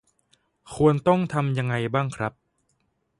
[0.75, 2.33] ควรต้องทำยังไงบ้างครับ?